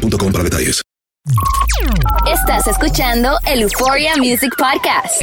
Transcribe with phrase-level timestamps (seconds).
[0.00, 0.82] boostmobile.com para detalles.
[2.26, 5.22] Estás escuchando el Euphoria Music Podcast.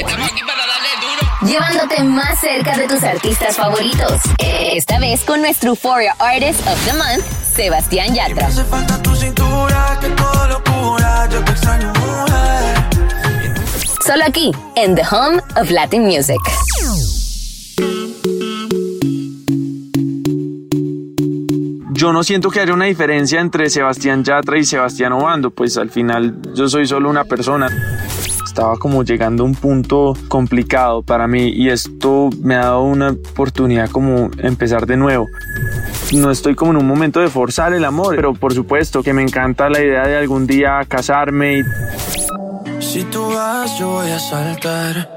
[1.42, 4.22] Llevándote más cerca de tus artistas favoritos.
[4.38, 8.50] Esta vez con nuestro Euphoria Artist of the Month, Sebastián Yatra.
[14.06, 16.40] Solo aquí, en The Home of Latin Music.
[21.98, 25.90] Yo no siento que haya una diferencia entre Sebastián Yatra y Sebastián Obando, pues al
[25.90, 27.68] final yo soy solo una persona.
[28.46, 33.10] Estaba como llegando a un punto complicado para mí y esto me ha dado una
[33.10, 35.28] oportunidad como empezar de nuevo.
[36.14, 39.24] No estoy como en un momento de forzar el amor, pero por supuesto que me
[39.24, 41.60] encanta la idea de algún día casarme.
[41.60, 41.64] Y...
[42.80, 45.17] Si tú vas, yo voy a saltar.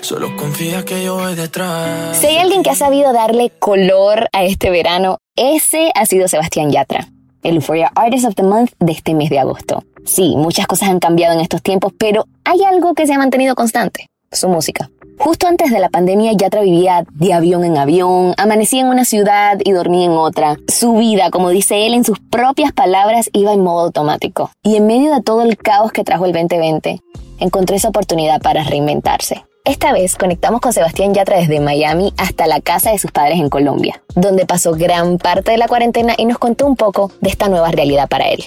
[0.00, 2.16] Solo confía que yo voy detrás.
[2.16, 6.70] Si hay alguien que ha sabido darle color a este verano, ese ha sido Sebastián
[6.70, 7.08] Yatra,
[7.42, 9.82] el Euphoria Artist of the Month de este mes de agosto.
[10.04, 13.54] Sí, muchas cosas han cambiado en estos tiempos, pero hay algo que se ha mantenido
[13.54, 14.90] constante, su música.
[15.18, 19.58] Justo antes de la pandemia, Yatra vivía de avión en avión, amanecía en una ciudad
[19.64, 20.56] y dormía en otra.
[20.68, 24.50] Su vida, como dice él en sus propias palabras, iba en modo automático.
[24.62, 27.00] Y en medio de todo el caos que trajo el 2020,
[27.38, 29.45] encontró esa oportunidad para reinventarse.
[29.66, 33.50] Esta vez conectamos con Sebastián Yatra desde Miami hasta la casa de sus padres en
[33.50, 37.48] Colombia, donde pasó gran parte de la cuarentena y nos contó un poco de esta
[37.48, 38.44] nueva realidad para él.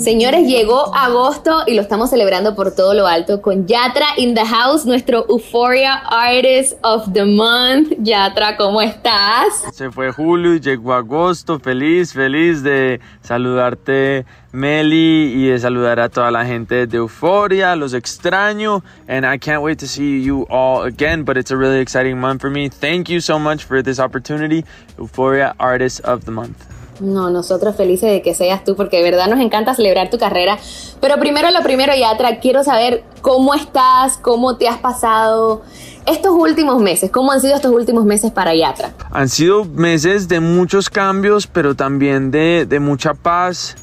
[0.00, 4.46] Señores, llegó agosto y lo estamos celebrando por todo lo alto con Yatra in the
[4.46, 7.92] house, nuestro Euphoria Artist of the Month.
[7.98, 9.62] Yatra, ¿cómo estás?
[9.74, 11.60] Se fue julio y llegó agosto.
[11.60, 17.76] Feliz, feliz de saludarte, Meli, y de saludar a toda la gente de Euphoria.
[17.76, 21.24] Los extraño, and I can't wait to see you all again.
[21.24, 22.70] But it's a really exciting month for me.
[22.70, 24.64] Thank you so much for this opportunity,
[24.96, 26.79] Euphoria Artist of the Month.
[27.00, 30.58] No, nosotros felices de que seas tú, porque de verdad nos encanta celebrar tu carrera.
[31.00, 35.62] Pero primero lo primero, Yatra, quiero saber cómo estás, cómo te has pasado
[36.06, 37.10] estos últimos meses.
[37.10, 38.92] ¿Cómo han sido estos últimos meses para Yatra?
[39.10, 43.76] Han sido meses de muchos cambios, pero también de, mucha paz.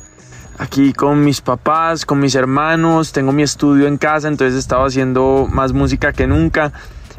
[0.60, 4.86] Aquí con mis papás, con mis hermanos, tengo mi estudio en casa, entonces he estado
[4.86, 6.74] haciendo más música que nunca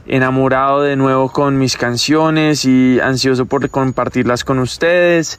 [0.08, 5.38] enamorado de nuevo con mis canciones y ansioso por compartirlas con ustedes.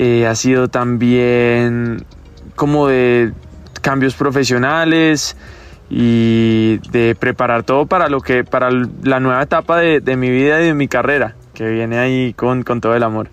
[0.00, 2.04] Eh, ha sido también
[2.54, 3.32] como de
[3.82, 5.36] cambios profesionales
[5.90, 8.70] y de preparar todo para lo que para
[9.02, 12.62] la nueva etapa de, de mi vida y de mi carrera que viene ahí con,
[12.62, 13.28] con todo el amor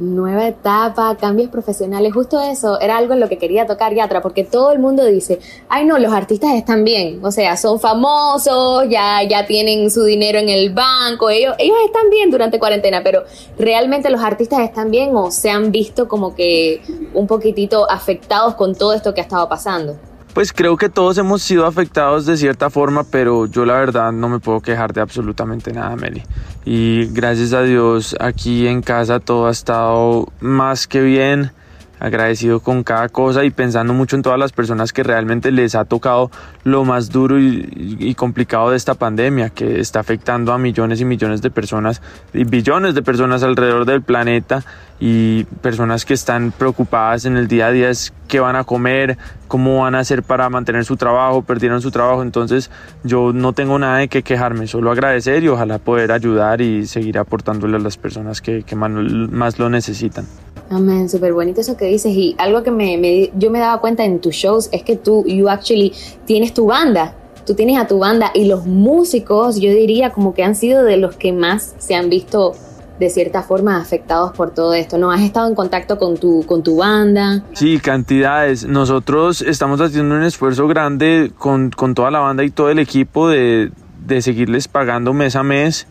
[0.00, 4.44] nueva etapa, cambios profesionales, justo eso era algo en lo que quería tocar Yatra, porque
[4.44, 5.38] todo el mundo dice,
[5.68, 10.38] ay no, los artistas están bien, o sea, son famosos, ya, ya tienen su dinero
[10.38, 13.24] en el banco, ellos, ellos están bien durante cuarentena, pero
[13.58, 16.80] realmente los artistas están bien o se han visto como que
[17.14, 20.09] un poquitito afectados con todo esto que ha estado pasando.
[20.34, 24.28] Pues creo que todos hemos sido afectados de cierta forma, pero yo la verdad no
[24.28, 26.22] me puedo quejar de absolutamente nada, Meli.
[26.64, 31.50] Y gracias a Dios aquí en casa todo ha estado más que bien
[32.00, 35.84] agradecido con cada cosa y pensando mucho en todas las personas que realmente les ha
[35.84, 36.30] tocado
[36.64, 41.42] lo más duro y, complicado de esta pandemia que está afectando a millones y millones
[41.42, 42.02] de personas
[42.34, 44.64] y billones de personas alrededor del planeta
[44.98, 49.16] y personas que están preocupadas en el día a día es qué van a comer,
[49.48, 52.70] cómo van a hacer para mantener su trabajo, perdieron su trabajo, entonces
[53.02, 57.18] yo no tengo nada de qué quejarme, solo agradecer y ojalá poder ayudar y seguir
[57.18, 60.26] aportándole a las personas que, más lo necesitan.
[60.70, 64.20] Amén, súper bonito eso que dices y algo que me, yo me daba cuenta en
[64.20, 65.92] tus shows es que tú, you actually
[66.26, 70.44] tienes tu banda, tú tienes a tu banda y los músicos yo diría como que
[70.44, 72.52] han sido de los que más se han visto
[73.00, 75.10] de cierta forma afectados por todo esto, ¿no?
[75.10, 77.42] ¿Has estado en contacto con tu, con tu banda?
[77.54, 78.64] Sí, cantidades.
[78.64, 83.28] Nosotros estamos haciendo un esfuerzo grande con, con toda la banda y todo el equipo
[83.28, 83.72] de,
[84.06, 85.88] de seguirles pagando mes a mes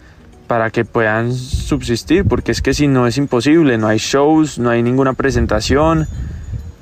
[0.50, 4.72] para que puedan subsistir, porque es que si no es imposible, no hay shows, no
[4.72, 6.08] hay ninguna presentación,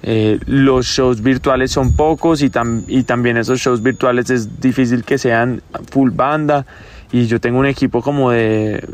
[0.03, 2.49] eh, los shows virtuales son pocos y,
[2.87, 5.61] y también esos shows virtuales es difícil que sean
[5.91, 6.65] full banda
[7.11, 8.87] y yo tengo un equipo como de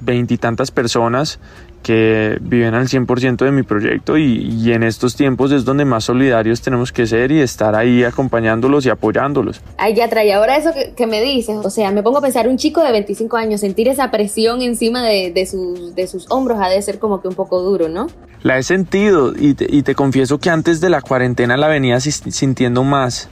[0.00, 1.38] veintitantas personas
[1.82, 6.60] que viven al 100% de mi proyecto y, en estos tiempos es donde más solidarios
[6.60, 9.62] tenemos que ser y estar ahí acompañándolos y apoyándolos.
[9.78, 12.56] Ay, ya trae ahora eso que, me dices, o sea, me pongo a pensar, un
[12.56, 16.80] chico de 25 años, sentir esa presión encima de, sus, de sus hombros ha de
[16.82, 18.08] ser como que un poco duro, ¿no?
[18.42, 22.00] La he sentido y te, y te confieso que antes de la cuarentena la venía
[22.00, 23.28] sintiendo más,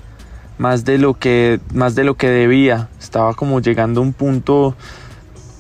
[0.59, 4.75] más de lo que, más de lo que debía, estaba como llegando a un punto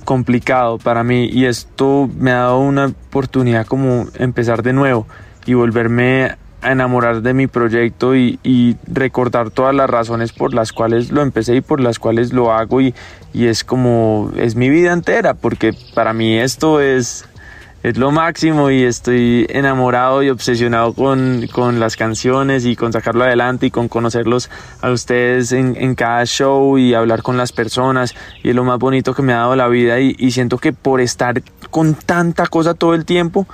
[0.08, 5.06] complicado para mí y esto me ha dado una oportunidad como empezar de nuevo
[5.44, 8.38] y volverme a enamorar de mi proyecto y,
[8.87, 12.81] recordar todas las razones por las cuales lo empecé y por las cuales lo hago
[12.81, 12.94] y,
[13.34, 17.28] y es como es mi vida entera porque para mí esto es
[17.83, 23.25] es lo máximo y estoy enamorado y obsesionado con, con, las canciones y con sacarlo
[23.25, 24.51] adelante y con conocerlos
[24.83, 28.79] a ustedes en, en, cada show y hablar con las personas y es lo más
[28.79, 31.41] bonito que me ha dado la vida y, y siento que por estar
[31.71, 33.47] con tanta cosa todo el tiempo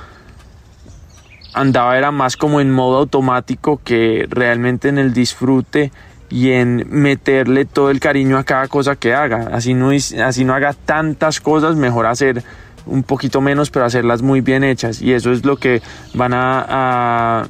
[1.52, 5.92] andaba era más como en modo automático que realmente en el disfrute
[6.30, 9.50] y en meterle todo el cariño a cada cosa que haga.
[9.52, 12.42] Así no, así no haga tantas cosas, mejor hacer
[12.86, 15.00] un poquito menos, pero hacerlas muy bien hechas.
[15.00, 15.82] Y eso es lo que
[16.14, 17.48] van a,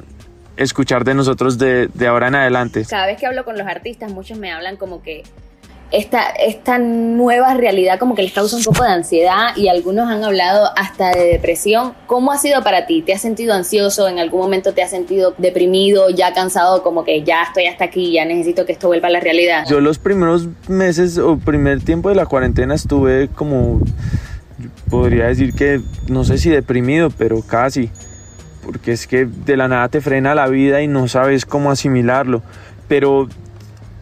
[0.57, 2.85] escuchar de nosotros de, ahora en adelante.
[2.89, 5.23] Cada vez que hablo con los artistas, muchos me hablan como que
[5.91, 10.23] esta, esta nueva realidad como que les causa un poco de ansiedad y algunos han
[10.23, 11.93] hablado hasta de depresión.
[12.07, 13.01] ¿Cómo ha sido para ti?
[13.01, 14.07] ¿Te has sentido ansioso?
[14.07, 18.13] ¿En algún momento te has sentido deprimido, ya cansado, como que ya estoy hasta aquí,
[18.13, 19.65] ya necesito que esto vuelva a la realidad?
[19.69, 23.81] Yo los primeros meses o primer tiempo de la cuarentena estuve como
[24.89, 27.89] podría decir que no sé si deprimido, pero casi,
[28.63, 32.41] porque es que de la nada te frena la vida y no sabes cómo asimilarlo,
[32.87, 33.27] pero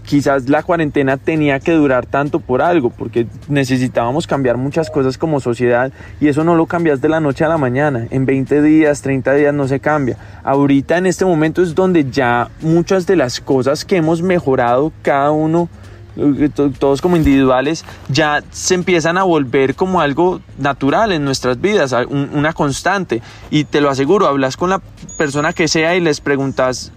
[0.03, 5.39] quizás la cuarentena tenía que durar tanto por algo, porque necesitábamos cambiar muchas cosas como
[5.39, 9.01] sociedad y eso no lo cambias de la noche a la mañana, en 20 días,
[9.01, 10.17] 30 días no se cambia.
[10.43, 15.31] Ahorita en este momento es donde ya muchas de las cosas que hemos mejorado cada
[15.31, 15.69] uno
[16.79, 22.53] todos como individuales, ya se empiezan a volver como algo natural en nuestras vidas, una
[22.53, 23.21] constante.
[23.49, 24.81] Y te lo aseguro, hablas con la
[25.17, 26.91] persona que sea y les preguntas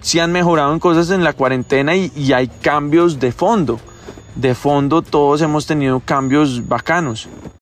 [0.00, 3.80] si han mejorado en cosas en la cuarentena y, y hay cambios de fondo.
[4.34, 7.28] De fondo todos hemos tenido cambios bacanos.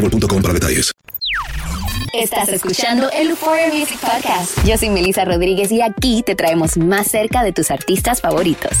[0.00, 0.92] para detalles.
[2.12, 4.64] Estás escuchando el Euphoria Music Podcast.
[4.64, 8.72] Yo soy Melissa Rodríguez y aquí te traemos más cerca de tus artistas favoritos.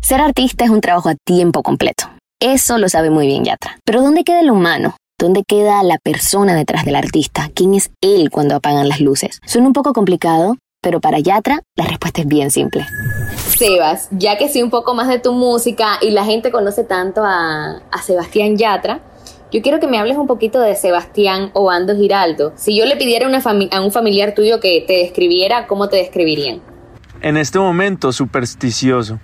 [0.00, 2.10] Ser artista es un trabajo a tiempo completo.
[2.40, 3.78] Eso lo sabe muy bien Yatra.
[3.84, 4.96] Pero ¿dónde queda el humano?
[5.18, 7.48] ¿Dónde queda la persona detrás del artista?
[7.54, 9.40] ¿Quién es él cuando apagan las luces?
[9.46, 12.86] Suena un poco complicado, pero para Yatra la respuesta es bien simple.
[13.56, 17.22] Sebas, ya que sé un poco más de tu música y la gente conoce tanto
[17.24, 19.00] a, a Sebastián Yatra,
[19.52, 22.52] yo quiero que me hables un poquito de Sebastián Obando Giraldo.
[22.56, 26.60] Si yo le pidiera a un familiar tuyo que te describiera, ¿cómo te describirían?
[27.20, 29.20] En este momento, supersticioso.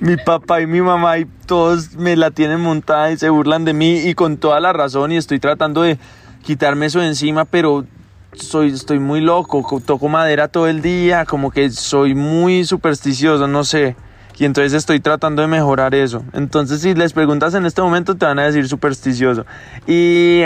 [0.00, 3.72] mi papá y mi mamá y todos me la tienen montada y se burlan de
[3.72, 5.98] mí y con toda la razón y estoy tratando de
[6.42, 7.84] quitarme eso de encima, pero
[8.32, 13.64] soy, estoy muy loco, toco madera todo el día, como que soy muy supersticioso, no
[13.64, 13.96] sé
[14.38, 16.24] y entonces estoy tratando de mejorar eso.
[16.32, 19.46] Entonces si les preguntas en este momento te van a decir supersticioso.
[19.86, 20.42] Y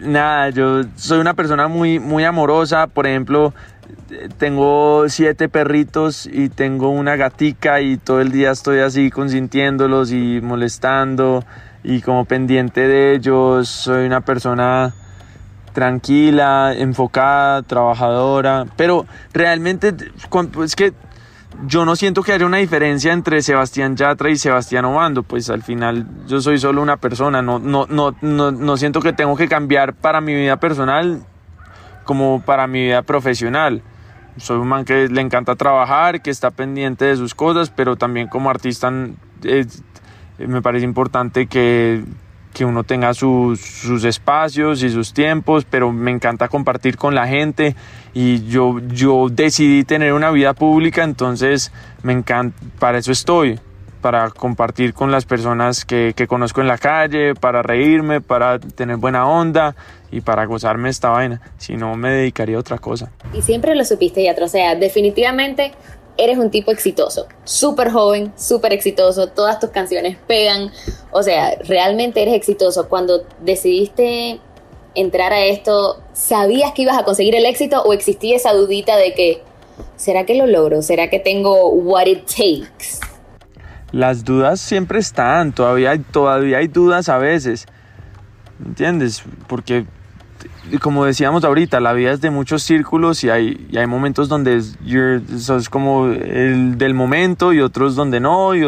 [0.00, 3.54] nada, yo soy una persona muy, muy amorosa, por ejemplo,
[4.38, 10.40] tengo siete perritos y tengo una gatica y todo el día estoy así consintiéndolos y
[10.42, 11.44] molestando
[11.82, 14.92] y como pendiente de ellos, soy una persona
[15.72, 19.94] tranquila, enfocada, trabajadora, pero realmente
[20.64, 20.92] es que
[21.66, 25.62] yo no siento que haya una diferencia entre Sebastián Yatra y Sebastián Obando, pues al
[25.62, 29.48] final yo soy solo una persona, no, no, no, no, no siento que tengo que
[29.48, 31.24] cambiar para mi vida personal
[32.04, 33.82] como para mi vida profesional.
[34.36, 38.28] Soy un man que le encanta trabajar, que está pendiente de sus cosas, pero también
[38.28, 42.04] como artista me parece importante que,
[42.52, 47.26] que uno tenga sus, sus, espacios y sus tiempos, pero me encanta compartir con la
[47.26, 47.76] gente
[48.12, 53.58] y yo, yo decidí tener una vida pública, entonces me encanta, para eso estoy.
[54.00, 58.96] para compartir con las personas que, que, conozco en la calle, para reírme, para tener
[58.96, 59.76] buena onda
[60.10, 61.42] y para gozarme esta vaina.
[61.58, 63.10] Si no, me dedicaría a otra cosa.
[63.34, 64.46] Y siempre lo supiste, Yatra.
[64.46, 65.72] O sea, definitivamente
[66.22, 67.26] eres un tipo exitoso.
[67.44, 69.28] Súper joven, súper exitoso.
[69.28, 70.70] Todas tus canciones pegan.
[71.10, 72.88] O sea, realmente eres exitoso.
[72.88, 74.40] Cuando decidiste
[74.94, 79.14] entrar a esto, ¿sabías que ibas a conseguir el éxito o existía esa dudita de
[79.14, 79.42] que,
[79.96, 80.82] ¿será que lo logro?
[80.82, 82.98] ¿Será que tengo what it takes?
[83.92, 87.66] Las dudas siempre están, todavía hay, todavía hay dudas a veces,
[88.64, 89.22] ¿entiendes?
[89.48, 89.84] Porque
[90.78, 94.62] como decíamos ahorita, la vida es de muchos círculos y hay, y hay momentos donde
[95.38, 98.64] sos como el del momento y otros donde no, y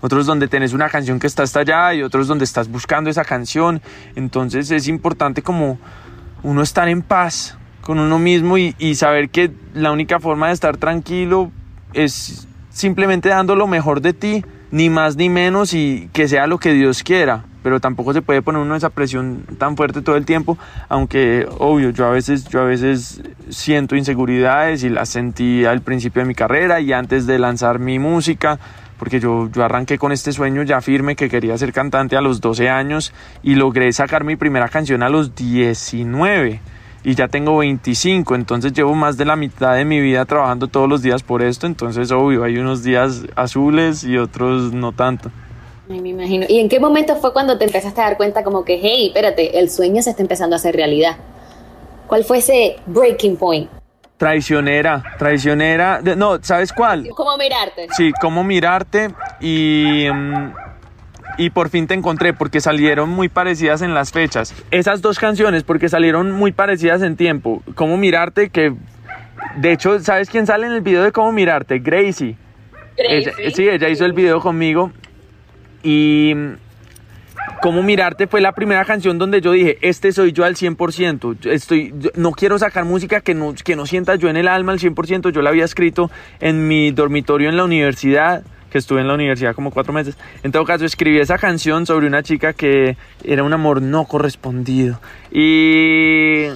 [0.00, 3.24] otros donde tenés una canción que está hasta allá y otros donde estás buscando esa
[3.24, 3.82] canción.
[4.14, 5.78] Entonces es importante como
[6.42, 10.54] uno estar en paz con uno mismo y, y saber que la única forma de
[10.54, 11.50] estar tranquilo
[11.92, 16.58] es simplemente dando lo mejor de ti, ni más ni menos y que sea lo
[16.58, 17.44] que Dios quiera.
[17.62, 20.56] Pero tampoco se puede poner uno esa presión tan fuerte todo el tiempo,
[20.88, 26.22] aunque obvio, yo a veces, yo a veces siento inseguridades y las sentí al principio
[26.22, 28.58] de mi carrera y antes de lanzar mi música,
[28.98, 32.40] porque yo, yo arranqué con este sueño ya firme que quería ser cantante a los
[32.40, 33.12] 12 años
[33.42, 36.60] y logré sacar mi primera canción a los 19
[37.02, 40.88] y ya tengo 25, entonces llevo más de la mitad de mi vida trabajando todos
[40.88, 45.30] los días por esto, entonces obvio, hay unos días azules y otros no tanto
[45.98, 46.46] me imagino.
[46.48, 49.58] ¿Y en qué momento fue cuando te empezaste a dar cuenta como que, hey, espérate,
[49.58, 51.16] el sueño se está empezando a hacer realidad?
[52.06, 53.70] ¿Cuál fue ese breaking point?
[54.16, 56.00] Traicionera, traicionera.
[56.16, 57.08] No, ¿sabes cuál?
[57.16, 57.88] ¿Cómo mirarte?
[57.96, 60.06] Sí, cómo mirarte y...
[60.12, 60.52] Mm,
[61.40, 64.54] y por fin te encontré porque salieron muy parecidas en las fechas.
[64.70, 67.62] Esas dos canciones porque salieron muy parecidas en tiempo.
[67.74, 68.74] Cómo mirarte que...
[69.56, 71.78] De hecho, ¿sabes quién sale en el video de cómo mirarte?
[71.78, 72.36] Gracie.
[72.94, 73.52] Gracie.
[73.54, 74.92] sí, ella hizo el video conmigo
[75.82, 76.34] y
[77.62, 81.46] Cómo mirarte fue la primera canción donde yo dije, este soy yo al 100%.
[81.46, 84.78] Estoy, no quiero sacar música que no, que no sienta yo en el alma al
[84.78, 85.30] 100%.
[85.30, 89.54] Yo la había escrito en mi dormitorio en la universidad, que estuve en la universidad
[89.54, 90.16] como cuatro meses.
[90.42, 95.00] En todo caso, escribí esa canción sobre una chica que era un amor no correspondido.
[95.30, 96.46] Y,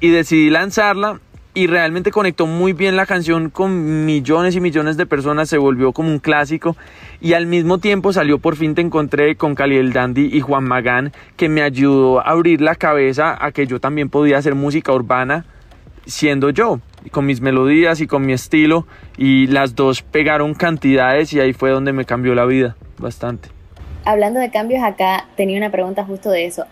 [0.00, 1.20] y decidí lanzarla
[1.58, 5.92] y realmente conectó muy bien la canción con millones y millones de personas, se volvió
[5.92, 6.76] como un clásico
[7.20, 10.62] y al mismo tiempo salió por fin te encontré con Cali el Dandy y Juan
[10.62, 14.92] Magán que me ayudó a abrir la cabeza a que yo también podía hacer música
[14.92, 15.46] urbana
[16.08, 16.80] siendo yo,
[17.12, 18.86] con mis melodías y con mi estilo
[19.16, 23.50] y las dos pegaron cantidades y ahí fue donde me cambió la vida bastante.
[24.04, 26.64] Hablando de cambios acá, tenía una pregunta justo de eso.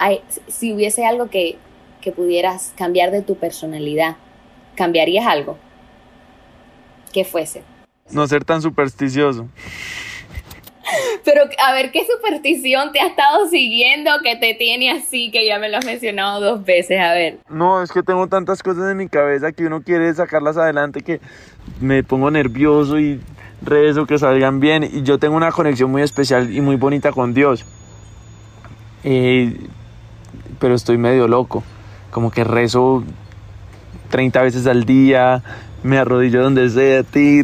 [0.49, 1.59] si hubiese algo que,
[2.01, 4.17] que pudieras cambiar de tu personalidad,
[4.75, 5.59] ¿cambiarías algo?
[7.13, 7.63] ¿Qué fuese?
[8.11, 9.49] No ser tan supersticioso.
[11.25, 15.59] Pero a ver, ¿qué superstición te ha estado siguiendo que te tiene así, que ya
[15.59, 17.01] me lo has mencionado dos veces?
[17.01, 17.39] A ver.
[17.49, 21.21] No, es que tengo tantas cosas en mi cabeza que uno quiere sacarlas adelante que
[21.81, 23.21] me pongo nervioso y
[23.63, 24.85] rezo que salgan bien.
[24.85, 27.65] Y yo tengo una conexión muy especial y muy bonita con Dios.
[29.05, 29.57] Eh,
[30.59, 31.63] pero estoy medio loco.
[32.11, 33.05] Como que rezo
[34.11, 35.43] 30 veces al día,
[35.87, 37.43] me arrodillo donde sea, ti,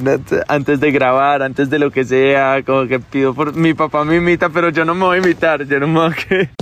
[0.49, 4.17] antes de grabar, antes de lo que sea, como que pido por mi papá me
[4.17, 6.62] imita, pero yo no me voy a imitar, yo no me voy a.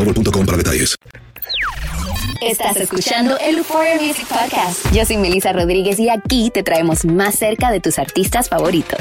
[0.03, 0.95] boostmobile.com para detalles.
[2.41, 4.91] Estás escuchando el Euphoria Music Podcast.
[4.93, 8.99] Yo soy Melissa Rodríguez y aquí te traemos más cerca de tus artistas favoritos.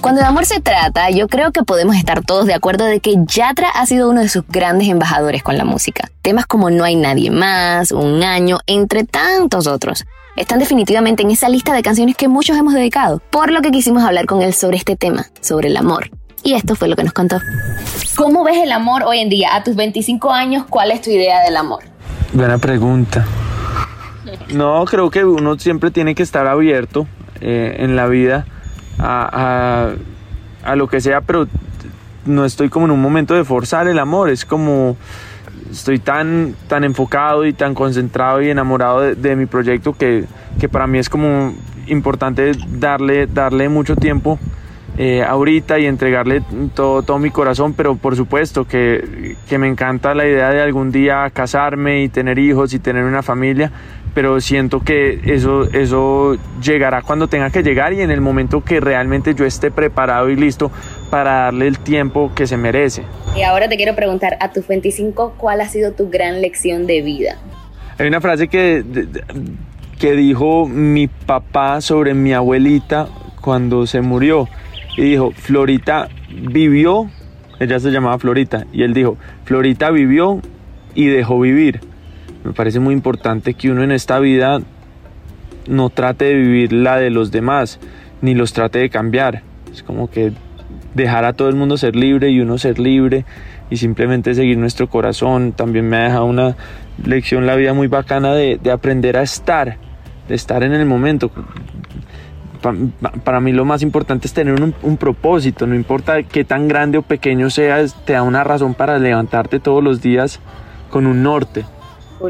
[0.00, 3.14] Cuando de amor se trata, yo creo que podemos estar todos de acuerdo de que
[3.24, 6.10] Yatra ha sido uno de sus grandes embajadores con la música.
[6.22, 10.04] Temas como No hay nadie más, Un año, entre tantos otros.
[10.34, 14.02] Están definitivamente en esa lista de canciones que muchos hemos dedicado, por lo que quisimos
[14.02, 16.10] hablar con él sobre este tema, sobre el amor.
[16.42, 17.38] Y esto fue lo que nos contó.
[18.16, 19.54] ¿Cómo ves el amor hoy en día?
[19.54, 21.82] A tus 25 años, ¿cuál es tu idea del amor?
[22.32, 23.26] Buena pregunta.
[24.54, 27.06] No, creo que uno siempre tiene que estar abierto
[27.42, 28.46] eh, en la vida
[28.98, 29.92] a,
[30.64, 31.46] a, lo que sea, pero
[32.24, 34.96] no estoy como en un momento de forzar el amor, es como
[35.70, 40.24] estoy tan, tan enfocado y tan concentrado y enamorado de, mi proyecto que,
[40.60, 41.54] que, para mí es como
[41.86, 44.38] importante darle, darle mucho tiempo
[44.98, 46.42] eh, ahorita y entregarle
[46.74, 50.92] todo, todo mi corazón, pero por supuesto que, que me encanta la idea de algún
[50.92, 53.72] día casarme y tener hijos y tener una familia,
[54.14, 58.80] pero siento que eso, eso llegará cuando tenga que llegar y en el momento que
[58.80, 60.70] realmente yo esté preparado y listo
[61.12, 63.02] para darle el tiempo que se merece.
[63.36, 67.02] Y ahora te quiero preguntar, a tus 25, ¿cuál ha sido tu gran lección de
[67.02, 67.36] vida?
[67.98, 68.82] Hay una frase que,
[69.98, 73.08] que dijo mi papá sobre mi abuelita
[73.42, 74.48] cuando se murió
[74.96, 77.10] y dijo, Florita vivió,
[77.60, 80.40] ella se llamaba Florita, y él dijo, Florita vivió
[80.94, 81.80] y dejó vivir.
[82.42, 84.62] Me parece muy importante que uno en esta vida
[85.68, 87.80] no trate de vivir la de los demás,
[88.22, 89.42] ni los trate de cambiar.
[89.70, 90.32] Es como que
[90.94, 93.24] dejar a todo el mundo ser libre y uno ser libre
[93.70, 95.52] y simplemente seguir nuestro corazón.
[95.52, 96.56] También me ha dejado una
[97.04, 99.78] lección la vida muy bacana de, aprender a estar,
[100.28, 101.30] de estar en el momento
[103.24, 107.02] para mí lo más importante es tener un, propósito, no importa qué tan grande o
[107.02, 110.38] pequeño seas, te da una razón para levantarte todos los días
[110.88, 111.64] con un norte.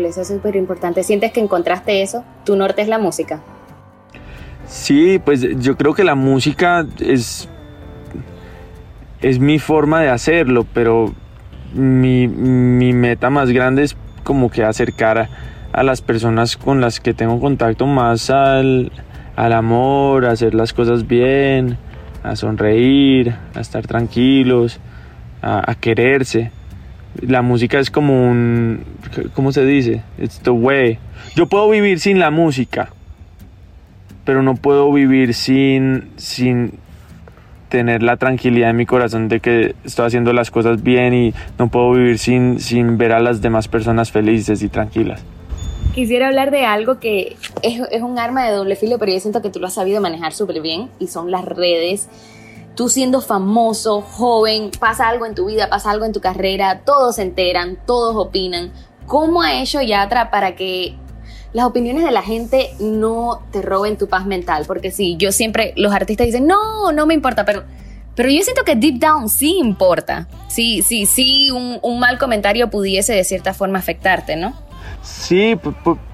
[0.07, 1.03] eso es súper importante.
[1.03, 2.25] ¿Sientes que encontraste eso?
[2.47, 3.41] ¿Tu norte es la música?
[4.67, 7.49] Sí, pues yo creo que la música es,
[9.23, 11.13] es mi forma de hacerlo, pero
[11.75, 15.31] mi, mi meta más grande es como que acercar a,
[15.73, 18.93] a las personas con las que tengo contacto más al,
[19.37, 21.79] al amor, a hacer las cosas bien,
[22.23, 24.81] a sonreír, a estar tranquilos,
[25.41, 26.53] a, quererse.
[27.21, 28.85] La música es como un,
[29.35, 30.03] ¿cómo se dice?
[30.19, 30.99] It's the way.
[31.35, 32.91] Yo puedo vivir sin la música,
[34.25, 36.79] pero no puedo vivir sin, sin
[37.73, 41.69] tener la tranquilidad en mi corazón de que estoy haciendo las cosas bien y no
[41.69, 45.25] puedo vivir sin, sin ver a las demás personas felices y tranquilas
[45.95, 49.43] quisiera hablar de algo que es, es, un arma de doble filo, pero yo siento
[49.43, 52.09] que tú lo has sabido manejar súper bien y son las redes.
[52.75, 57.17] Tú siendo famoso, joven, pasa algo en tu vida, pasa algo en tu carrera, todos
[57.17, 58.73] se enteran, todos opinan.
[59.07, 60.95] ¿Cómo ha hecho Yatra para que
[61.53, 64.65] las opiniones de la gente no te roben tu paz mental?
[64.67, 67.65] Porque sí, yo siempre, los artistas dicen, no, no me importa, pero,
[68.15, 70.29] pero yo siento que deep down sí importa.
[70.49, 74.55] Sí, sí, sí, un, un mal comentario pudiese de cierta forma afectarte, ¿no?
[75.03, 75.59] Sí,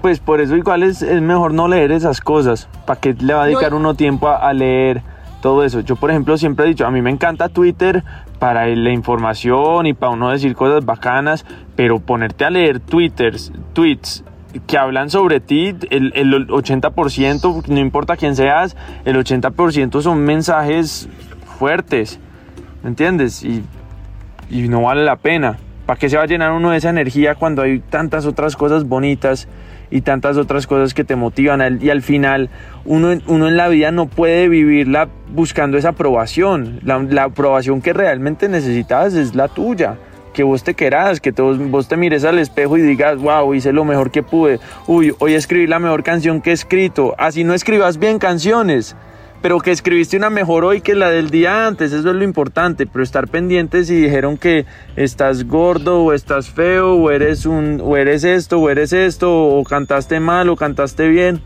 [0.01, 2.67] pues por eso igual es, es mejor no leer esas cosas.
[2.85, 5.03] ¿Para qué le va a dedicar uno tiempo a, leer
[5.41, 5.81] todo eso?
[5.81, 8.03] Yo, por ejemplo, siempre he dicho, a mí me encanta Twitter
[8.39, 14.23] para la información y para uno decir cosas bacanas, pero ponerte a leer twitters, tweets
[14.67, 21.07] que hablan sobre ti, el, el 80%, no importa quién seas, el 80% son mensajes
[21.57, 22.19] fuertes,
[22.83, 23.43] ¿me entiendes?
[23.43, 23.63] Y,
[24.49, 25.57] y no vale la pena.
[25.85, 28.87] ¿Para qué se va a llenar uno de esa energía cuando hay tantas otras cosas
[28.87, 29.47] bonitas
[29.89, 31.79] y tantas otras cosas que te motivan?
[31.81, 32.49] Y al final
[32.85, 36.79] uno, uno en la vida no puede vivirla buscando esa aprobación.
[36.83, 39.97] La, aprobación que realmente necesitas es la tuya
[40.39, 43.83] que vos te querás, que vos te mires al espejo y digas, wow, hice lo
[43.83, 47.97] mejor que pude, uy, hoy escribí la mejor canción que he escrito, así no escribas
[47.97, 48.95] bien canciones,
[49.41, 52.87] pero que escribiste una mejor hoy que la del día antes, eso es lo importante,
[52.87, 57.97] pero estar pendientes si dijeron que estás gordo o estás feo o eres un o
[57.97, 61.41] eres esto o eres esto o cantaste mal o cantaste bien.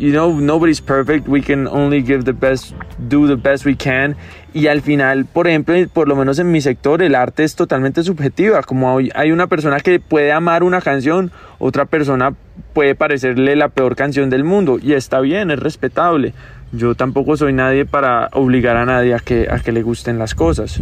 [0.00, 1.28] You know, nobody's perfect.
[1.28, 2.72] We can only give the best,
[3.10, 4.16] do the best we can.
[4.54, 8.02] Y al final, por ejemplo, por lo menos en mi sector, el arte es totalmente
[8.02, 8.62] subjetiva.
[8.62, 12.32] Como hay una persona que puede amar una canción, otra persona
[12.72, 14.78] puede parecerle la peor canción del mundo.
[14.82, 16.32] Y está bien, es respetable.
[16.72, 20.34] Yo tampoco soy nadie para obligar a nadie a que, a que le gusten las
[20.34, 20.80] cosas.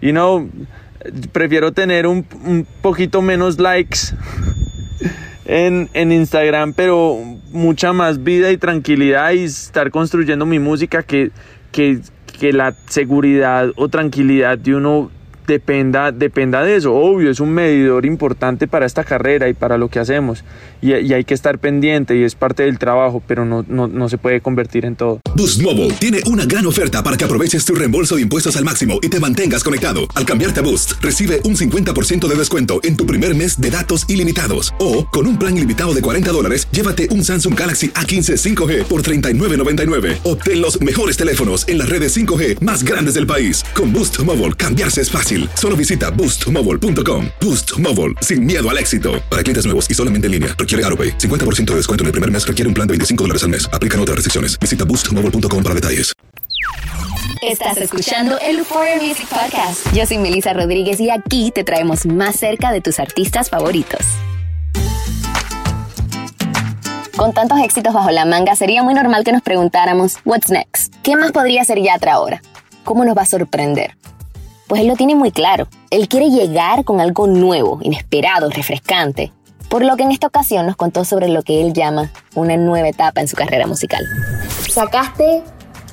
[0.00, 0.48] Y no,
[1.32, 3.98] prefiero tener un, un poquito menos likes
[5.44, 7.18] en, en, Instagram, pero
[7.54, 11.30] mucha más vida y tranquilidad y estar construyendo mi música que,
[11.70, 12.00] que,
[12.38, 15.10] que la seguridad o tranquilidad de uno
[15.46, 16.94] dependa, dependa de eso.
[16.94, 20.44] Obvio, es un medidor importante para esta carrera y para lo que hacemos.
[20.82, 24.18] Y, hay que estar pendiente y es parte del trabajo, pero no, no, no, se
[24.18, 25.20] puede convertir en todo.
[25.34, 28.98] Boost Mobile tiene una gran oferta para que aproveches tu reembolso de impuestos al máximo
[29.00, 30.00] y te mantengas conectado.
[30.14, 34.08] Al cambiarte a Boost, recibe un 50% de descuento en tu primer mes de datos
[34.08, 34.74] ilimitados.
[34.78, 39.02] O, con un plan ilimitado de 40 dólares, llévate un Samsung Galaxy A15 5G por
[39.02, 40.18] $39.99.
[40.24, 43.64] Obtén los mejores teléfonos en las redes 5G más grandes del país.
[43.74, 45.33] Con Boost Mobile, cambiarse es fácil.
[45.54, 47.26] Solo visita boostmobile.com.
[47.40, 49.20] Boost Mobile, sin miedo al éxito.
[49.28, 51.18] Para clientes nuevos y solamente en línea, requiere AroPay.
[51.18, 53.68] 50% de descuento en el primer mes requiere un plan de 25 dólares al mes.
[53.72, 54.56] Aplican otras restricciones.
[54.60, 56.12] Visita boostmobile.com para detalles.
[57.42, 59.92] Estás escuchando el Euphoria Music Podcast.
[59.92, 64.00] Yo soy Melissa Rodríguez y aquí te traemos más cerca de tus artistas favoritos.
[67.16, 70.94] Con tantos éxitos bajo la manga, sería muy normal que nos preguntáramos, ¿What's next?
[71.02, 72.42] ¿Qué más podría ser Yatra ahora?
[72.82, 73.96] ¿Cómo nos va a sorprender?
[74.66, 75.68] Pues él lo tiene muy claro.
[75.90, 79.32] Él quiere llegar con algo nuevo, inesperado, refrescante.
[79.68, 82.88] Por lo que en esta ocasión nos contó sobre lo que él llama una nueva
[82.88, 84.04] etapa en su carrera musical.
[84.68, 85.42] Sacaste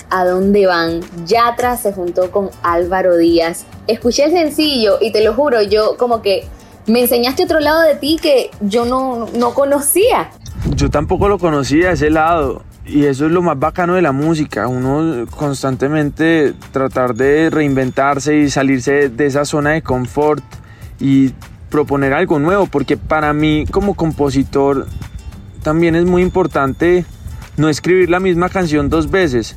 [0.10, 1.02] a dónde van.
[1.26, 3.66] Yatra se juntó con Álvaro Díaz.
[3.88, 6.48] Escuché el sencillo y te lo juro, yo como que
[6.86, 10.32] me enseñaste otro lado de ti que yo no, no conocía.
[10.76, 12.64] Yo tampoco lo conocía ese lado.
[12.86, 18.50] Y eso es lo más bacano de la música, uno constantemente tratar de reinventarse y
[18.50, 20.44] salirse de esa zona de confort
[21.00, 21.32] y
[21.70, 24.88] proponer algo nuevo, porque para mí como compositor
[25.62, 27.06] también es muy importante
[27.56, 29.56] no escribir la misma canción dos veces.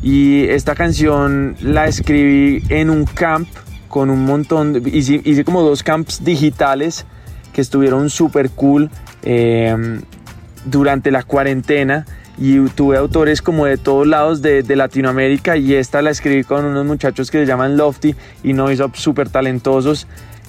[0.00, 3.48] Y esta canción la escribí en un camp
[3.88, 7.06] con un montón, de, hice, hice como dos camps digitales
[7.52, 8.90] que estuvieron súper cool.
[9.22, 10.00] Eh,
[10.66, 12.04] durante la cuarentena
[12.38, 16.64] y tuve autores como de todos lados de, de, Latinoamérica y esta la escribí con
[16.64, 20.06] unos muchachos que se llaman Lofty y no hizo súper talentosos.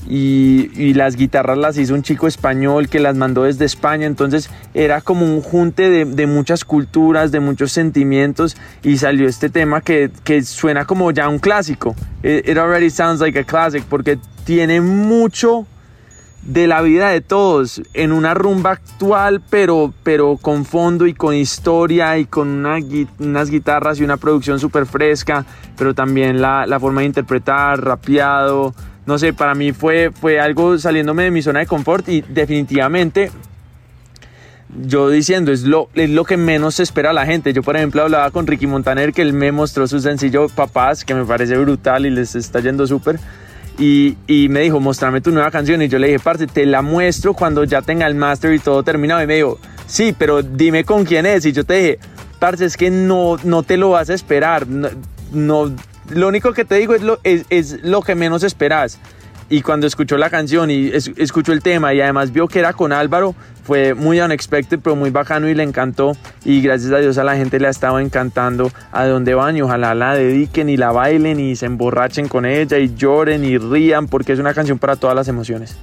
[0.09, 4.05] Y, las guitarras las hizo un chico español que las mandó desde España.
[4.05, 9.49] Entonces era como un junte de, de muchas culturas de muchos sentimientos y salió este
[9.49, 11.93] tema que, que suena como ya un clásico.
[12.23, 15.67] It, it already sounds like a classic porque tiene mucho
[16.43, 21.35] de la vida de todos en una rumba actual, pero, pero con fondo y con
[21.35, 22.77] historia y con una,
[23.19, 25.45] unas guitarras y una producción súper fresca,
[25.77, 28.73] pero también la, la, forma de interpretar, rapeado.
[29.05, 33.31] No sé, para mí fue, fue algo saliéndome de mi zona de confort y definitivamente
[34.85, 37.53] yo diciendo, es lo, es lo que menos se espera la gente.
[37.53, 41.13] Yo, por ejemplo, hablaba con Ricky Montaner, que él me mostró su sencillo Papás, que
[41.13, 43.19] me parece brutal y les está yendo súper
[43.77, 45.81] y, y, me dijo, mostrame tu nueva canción.
[45.81, 48.83] Y yo le dije, parce, te la muestro cuando ya tenga el master y todo
[48.83, 49.21] terminado.
[49.21, 51.45] Y me dijo, sí, pero dime con quién es.
[51.45, 51.99] Y yo te dije,
[52.39, 54.67] parce, es que no, no te lo vas a esperar.
[54.67, 54.89] No,
[55.31, 55.71] no
[56.09, 58.99] lo único que te digo es lo, es, es lo que menos esperas.
[59.49, 62.73] Y cuando escuchó la canción y es, escuchó el tema y además vio que era
[62.73, 63.33] con Álvaro,
[63.63, 66.17] fue muy unexpected, pero muy bacano y le encantó.
[66.43, 69.61] Y gracias a Dios a la gente le ha estado encantando a dónde van y
[69.61, 74.07] ojalá la dediquen y la bailen y se emborrachen con ella y lloren y rían
[74.07, 75.77] porque es una canción para todas las emociones.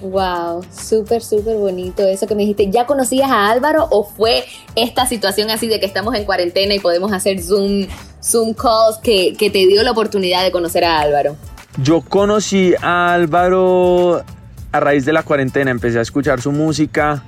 [0.00, 2.70] Wow, súper, súper bonito eso que me dijiste.
[2.70, 6.78] ¿Ya conocías a Álvaro o fue esta situación así de que estamos en cuarentena y
[6.78, 7.86] podemos hacer Zoom,
[8.22, 11.36] Zoom calls que te dio la oportunidad de conocer a Álvaro?
[11.82, 14.22] Yo conocí a Álvaro
[14.70, 17.22] a raíz de la cuarentena, empecé a escuchar su música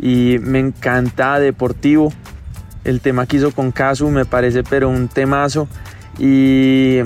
[0.00, 2.12] y me encanta Deportivo.
[2.84, 5.68] El tema que hizo con Casu me parece pero un temazo
[6.18, 7.00] y,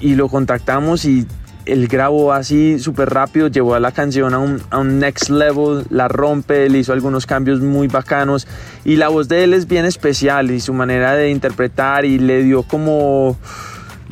[0.00, 1.26] y lo contactamos y
[1.64, 5.86] él grabó así súper rápido, llevó a la canción a un, a un, next level,
[5.88, 8.46] la rompe, le hizo algunos cambios muy bacanos
[8.84, 12.42] y la voz de él es bien especial y su manera de interpretar y le
[12.42, 13.38] dio como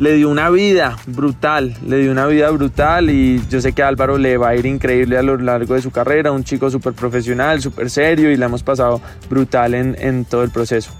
[0.01, 3.89] le dio una vida brutal, le dio una vida brutal y yo sé que a
[3.89, 6.95] Álvaro le va a ir increíble a lo largo de su carrera, un chico súper
[6.95, 10.91] profesional, súper serio y la hemos pasado brutal en, todo el proceso.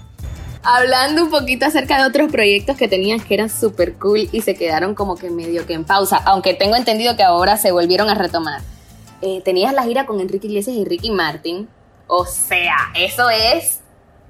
[0.61, 4.53] Hablando un poquito acerca de otros proyectos que tenías que eran súper cool y se
[4.53, 8.13] quedaron como que medio que en pausa, aunque tengo entendido que ahora se volvieron a
[8.13, 8.61] retomar.
[9.23, 11.67] Eh, tenías la gira con Enrique Iglesias y Ricky Martin,
[12.05, 13.80] o sea, eso es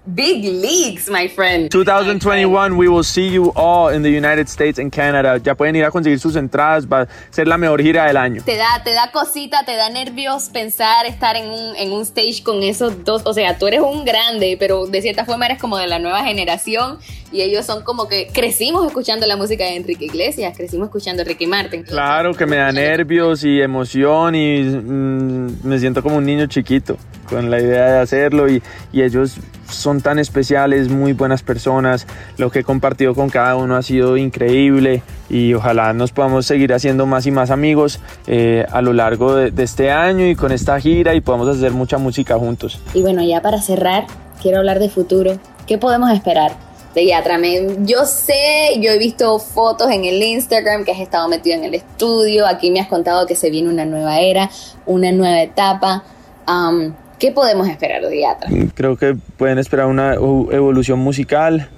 [0.04, 1.70] Big leagues, my friend.
[1.70, 5.38] 2021, we will see you all in the United States and Canada.
[5.38, 8.42] Ya pueden ir a conseguir sus entradas, va a ser la mejor gira del año.
[8.44, 12.42] Te da, te da cosita, te da nervios pensar estar en un, en un stage
[12.42, 13.22] con esos dos.
[13.26, 16.24] O sea, tú eres un grande, pero de cierta forma eres como de la nueva
[16.24, 16.98] generación
[17.32, 21.26] y ellos son como que crecimos escuchando la música de Enrique Iglesias, crecimos escuchando a
[21.26, 21.84] Ricky Martin.
[21.84, 26.98] Claro que me da nervios y emoción y mmm, me siento como un niño chiquito
[27.30, 29.38] con la idea de hacerlo y, y ellos
[29.70, 32.06] son tan especiales, muy buenas personas.
[32.38, 36.74] Lo que he compartido con cada uno ha sido increíble y ojalá nos podamos seguir
[36.74, 40.52] haciendo más y más amigos eh, a lo largo de, de, este año y con
[40.52, 42.80] esta gira y podamos hacer mucha música juntos.
[42.94, 44.08] Y bueno, ya para cerrar,
[44.42, 45.40] quiero hablar de futuro.
[45.68, 46.71] ¿Qué podemos esperar?
[46.94, 47.40] De Yatra,
[47.84, 51.74] yo sé, yo he visto fotos en el Instagram que has estado metido en el
[51.74, 54.50] estudio, aquí me has contado que se viene una nueva era,
[54.86, 56.04] una nueva etapa.
[56.48, 58.50] Um, ¿Qué podemos esperar de Yatra?
[58.74, 61.70] Creo que pueden esperar una evolución musical,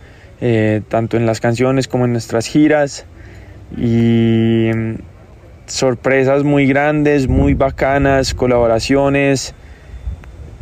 [0.41, 3.05] eh, tanto en las canciones como en nuestras giras.
[3.77, 4.69] Y
[5.67, 9.53] sorpresas muy grandes, muy bacanas, colaboraciones.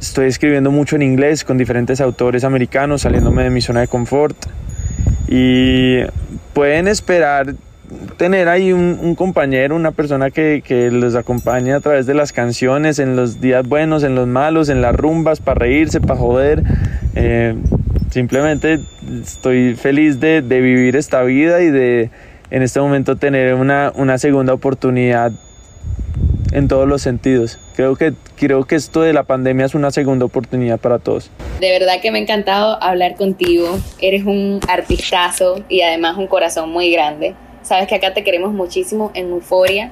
[0.01, 4.35] Estoy escribiendo mucho en inglés con diferentes autores americanos, saliéndome de mi zona de confort.
[5.27, 5.99] Y
[6.53, 7.53] pueden esperar
[8.17, 13.15] tener ahí un, compañero, una persona que, los acompañe a través de las canciones, en
[13.15, 16.63] los días buenos, en los malos, en las rumbas, para reírse, para joder.
[17.13, 17.55] Eh,
[18.09, 18.79] simplemente
[19.21, 22.09] estoy feliz de, vivir esta vida y de
[22.49, 25.31] en este momento tener una, una segunda oportunidad
[26.51, 27.57] en todos los sentidos.
[27.75, 31.29] Creo que, creo que esto de la pandemia es una segunda oportunidad para todos.
[31.59, 33.79] De verdad que me ha encantado hablar contigo.
[33.99, 37.35] Eres un artistazo y además un corazón muy grande.
[37.61, 39.91] Sabes que acá te queremos muchísimo en Euforia.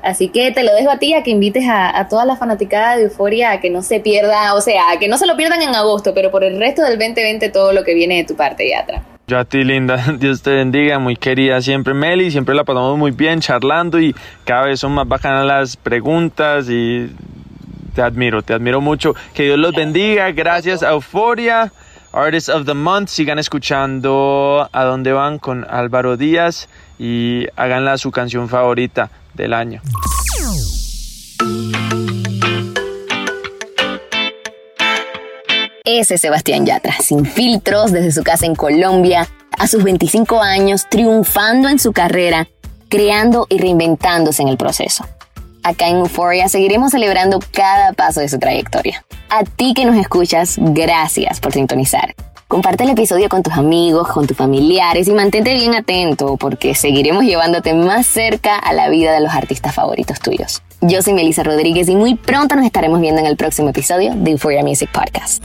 [0.00, 2.96] Así que te lo dejo a ti, a que invites a, a toda la fanaticada
[2.96, 5.60] de Euforia a que no se pierda, o sea, a que no se lo pierdan
[5.60, 8.68] en agosto, pero por el resto del 2020 todo lo que viene de tu parte,
[8.70, 9.17] Yatra.
[9.28, 13.10] Yo a ti, linda, Dios te bendiga, muy querida siempre Meli, siempre la pasamos muy
[13.10, 17.14] bien charlando y cada vez son más bacanas las preguntas y
[17.94, 19.14] te admiro, te admiro mucho.
[19.34, 21.70] Que Dios los bendiga, gracias Euforia,
[22.10, 28.10] Artist of the Month, sigan escuchando a dónde van con Álvaro Díaz y háganla su
[28.10, 29.82] canción favorita del año.
[35.90, 39.26] Ese Sebastián Yatra, sin filtros, desde su casa en Colombia,
[39.58, 42.46] a sus 25 años, triunfando en su carrera,
[42.90, 45.06] creando y reinventándose en el proceso.
[45.62, 49.02] Acá en Euphoria seguiremos celebrando cada paso de su trayectoria.
[49.30, 52.14] A ti que nos escuchas, gracias por sintonizar.
[52.48, 57.24] Comparte el episodio con tus amigos, con tus familiares y mantente bien atento porque seguiremos
[57.24, 60.60] llevándote más cerca a la vida de los artistas favoritos tuyos.
[60.80, 64.30] Yo soy Melissa Rodríguez y muy pronto nos estaremos viendo en el próximo episodio de
[64.30, 65.44] Euphoria Music Podcast.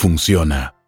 [0.00, 0.79] funciona.